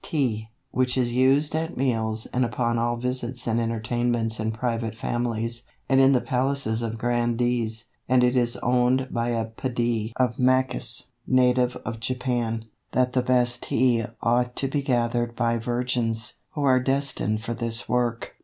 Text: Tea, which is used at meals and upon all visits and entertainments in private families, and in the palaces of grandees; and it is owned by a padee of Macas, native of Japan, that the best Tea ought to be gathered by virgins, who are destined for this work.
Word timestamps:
Tea, 0.03 0.49
which 0.71 0.97
is 0.97 1.13
used 1.13 1.53
at 1.53 1.77
meals 1.77 2.25
and 2.33 2.43
upon 2.43 2.79
all 2.79 2.95
visits 2.97 3.45
and 3.45 3.61
entertainments 3.61 4.39
in 4.39 4.51
private 4.51 4.95
families, 4.95 5.65
and 5.87 6.01
in 6.01 6.11
the 6.11 6.19
palaces 6.19 6.81
of 6.81 6.97
grandees; 6.97 7.85
and 8.09 8.23
it 8.23 8.35
is 8.35 8.57
owned 8.63 9.09
by 9.11 9.29
a 9.29 9.45
padee 9.45 10.11
of 10.15 10.39
Macas, 10.39 11.11
native 11.27 11.75
of 11.85 11.99
Japan, 11.99 12.65
that 12.93 13.13
the 13.13 13.21
best 13.21 13.61
Tea 13.61 14.05
ought 14.23 14.55
to 14.55 14.67
be 14.67 14.81
gathered 14.81 15.35
by 15.35 15.59
virgins, 15.59 16.33
who 16.53 16.63
are 16.63 16.79
destined 16.79 17.43
for 17.43 17.53
this 17.53 17.87
work. 17.87 18.33